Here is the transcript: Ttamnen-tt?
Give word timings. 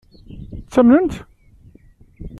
Ttamnen-tt? 0.65 1.19